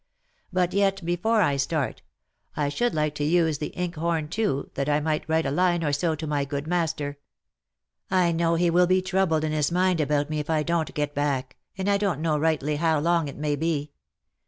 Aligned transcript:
But 0.51 0.73
yet, 0.73 1.05
before 1.05 1.43
I 1.43 1.57
start, 1.57 2.01
I 2.57 2.69
should 2.69 2.95
like 2.95 3.13
to 3.13 3.23
use 3.23 3.59
the 3.59 3.67
ink 3.67 3.97
horn 3.97 4.29
too, 4.29 4.71
that 4.73 4.89
I 4.89 4.99
might 4.99 5.29
write 5.29 5.45
a 5.45 5.51
line 5.51 5.83
or 5.83 5.93
so 5.93 6.15
to 6.15 6.25
my 6.25 6.43
good 6.43 6.65
master. 6.65 7.19
I 8.09 8.31
know 8.31 8.55
he 8.55 8.71
will 8.71 8.87
be 8.87 9.03
troubled 9.03 9.43
in 9.43 9.51
his 9.51 9.71
mind 9.71 10.01
about 10.01 10.27
me 10.27 10.39
if 10.39 10.49
I 10.49 10.63
don't 10.63 10.91
get 10.95 11.13
back, 11.13 11.55
and 11.77 11.87
I 11.87 11.99
don't 11.99 12.19
know 12.19 12.35
rightly 12.39 12.77
how 12.77 12.99
long 12.99 13.27
it 13.27 13.37
may 13.37 13.55
be. 13.55 13.91